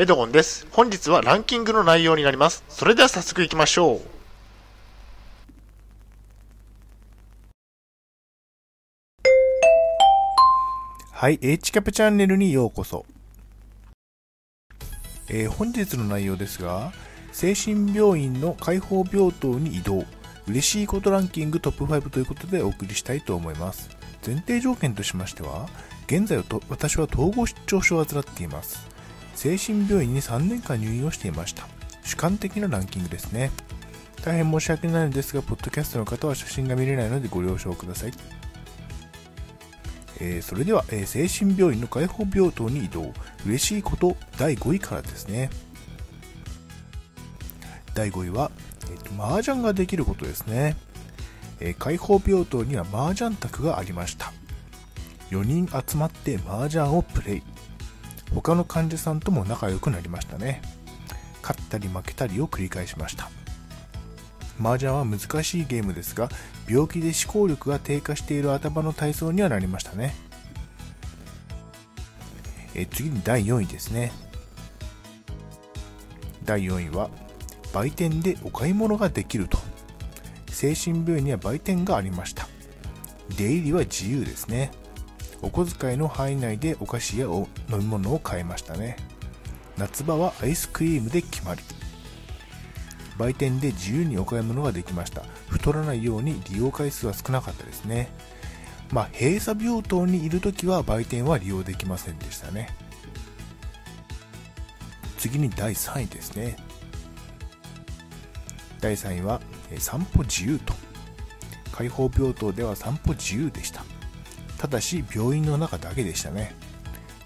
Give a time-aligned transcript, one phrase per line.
[0.00, 0.64] エドゴンです。
[0.70, 2.62] 本日はランキングの内容になります。
[2.68, 4.00] それでは早速行きましょう。
[11.10, 13.06] はい、H キャプチャンネルにようこそ。
[15.28, 16.92] えー本日の内容ですが、
[17.32, 20.04] 精神病院の開放病棟に移動、
[20.46, 23.90] 嬉しいことランキングトップ5ということでお送りしたいと思います。
[24.24, 25.68] 前提条件としましては、
[26.06, 28.97] 現在私は統合失調症を患っています。
[29.38, 31.64] 精神病院に3年間入院をしていました。
[32.02, 33.52] 主観的なランキングですね。
[34.24, 38.12] 大変申し訳ないのですが、ポッドキャストの方は写真が見れないのでご了承ください。
[40.20, 43.12] えーそれでは、えー精神病院の開放病棟に移動
[43.46, 45.50] 嬉しいこと第5位からですね
[47.94, 48.50] 第5位は、
[48.90, 50.76] えーと麻雀ができることですね、
[51.60, 54.32] えー開放病棟には麻雀卓がありました
[55.30, 57.42] 4人集まって麻雀をプレイ
[58.34, 60.62] 他の患者さんとも仲良くなりましたね。
[61.42, 63.30] 勝ったり負けたりを繰り返しました。
[64.60, 66.28] 麻雀は難しいゲームですが
[66.68, 70.14] 病気で思考力が低下している頭の体操にはなりましたね。
[72.74, 74.12] え次に第4位ですね。
[76.44, 77.10] 第4位は
[77.72, 79.58] 売店でお買い物ができると。
[80.50, 82.48] 精神病院には売店がありました。
[83.36, 84.72] 出入りは自由ですね。
[85.42, 88.96] お小遣いの範囲内でお菓子やお飲み物を買えましたね。
[89.76, 91.62] 夏場はアイスクリームで決まり。
[93.16, 95.22] 売店で自由にお買い物ができました。
[95.48, 98.08] 太らないように利用回数は少なかったですね。
[98.92, 102.70] まあ閉鎖病棟にいるときは売店は利用できませんでしたね。
[105.18, 106.56] 次に第3位ですね。
[108.80, 109.40] 第3位は
[109.78, 110.74] 散歩自由と。
[111.72, 113.84] 開放病棟では散歩自由でした。
[114.58, 116.54] ただし病院の中だけでしたね。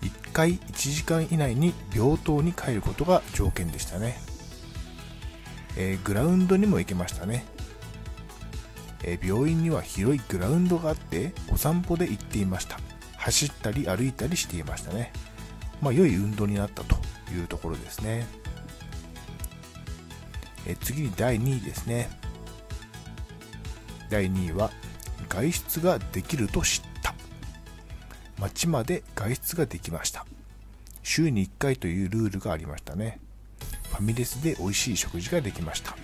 [0.00, 4.18] 1回1時間以内に病棟に帰ることが条件でしたね。
[5.76, 7.44] えーグラウンドにも行けましたね、
[9.04, 12.80] えー病院には広いグラウンドがあってお散歩で行っていました。
[13.16, 15.12] 走ったり歩いたりしていましたね。
[15.82, 16.96] まあ良い運動になったと
[17.32, 18.26] いうところですね、
[20.66, 22.08] えー次に第2位ですね。
[24.08, 24.70] 第2位は
[25.28, 26.97] 外出ができると知っ
[28.38, 30.24] た街まで外出ができました。
[31.02, 33.18] 週に1回というルールがありましたね。
[33.90, 35.96] ファミレスで美味しい食事ができました。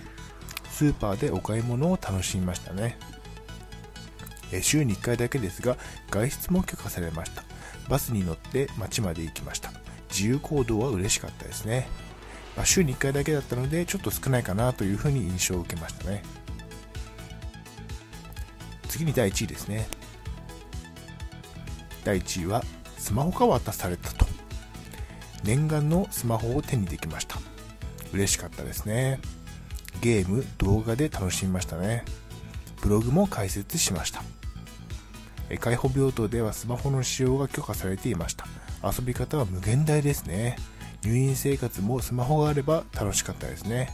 [0.69, 2.97] スーパーでお買い物を楽しみましたね。
[4.51, 5.77] え週に1回だけですが
[6.11, 7.43] 外出も許可されました。
[7.89, 9.71] バスに乗って街まで行きました。
[10.09, 11.87] 自由行動は嬉しかったですね、
[12.55, 16.23] まあ週に1回だけだったのでちょっと少ないかなというふうに印象を受けましたね。
[18.87, 19.87] 次に第1位ですね。
[22.05, 22.63] 第1位は
[22.97, 24.25] スマホが渡されたと。
[25.43, 27.37] 念願のスマホを手にできました。
[28.13, 29.19] 嬉しかったですね。
[30.01, 32.05] ゲーム動画で楽しみましたね。
[32.81, 34.23] ブログも解説しました。
[35.49, 38.45] え開放病棟ではスマホの使用が許可されていました。
[38.83, 40.57] 遊び方は無限大ですね。
[41.03, 43.91] 入院生活もスマホがあれば楽しかったですね。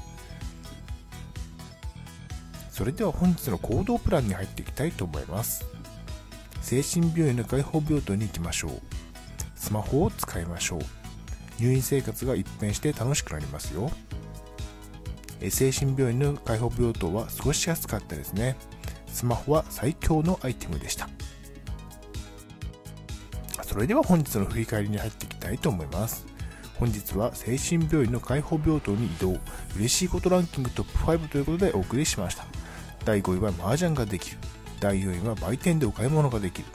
[2.69, 5.65] それでは本日の行動プランに入っていきたいと思います。
[6.61, 8.71] 精神病院の開放病棟に行きましょう。
[9.55, 10.81] スマホを使いましょう。
[11.59, 13.91] 入院生活が一変して楽しくなりますよ。
[15.49, 18.55] 精神病院の開放病棟は過ごしやすかったですね。
[19.07, 21.09] スマホは最強のアイテムでした。
[23.63, 26.25] それでは本日の振り返りに入っていきたいと思います。
[26.77, 29.37] 本日は精神病院の開放病棟に移動。
[29.75, 32.45] 嬉しいことランキングトップ5ということでお送りしました。
[33.05, 34.37] 第5位は麻雀ができる。
[34.81, 36.67] 第4位は売店でお買い物ができる。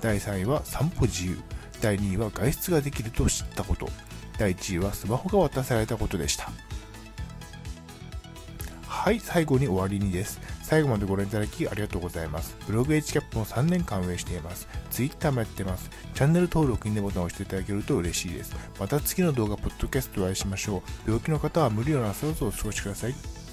[0.00, 1.38] 第3位は散歩自由。
[1.80, 3.88] 第2位は外出ができると知ったこと。
[4.38, 6.52] 第1位はスマホが渡されたことでした。
[8.86, 10.40] はい最後に終わりにです。
[10.62, 12.54] 最後までご覧いただきありがとうございます。
[12.66, 14.68] ブログ h キャップも3年間運営しています。
[14.90, 15.90] Twitter もやってます。
[16.14, 18.54] チャンネル登録いいねボタンを押していただけると嬉しいです。
[18.78, 21.10] また次の動画ポッドキャストでお会いしましょう。
[21.10, 23.43] 病気の方は無理をなさらずお過ごしください。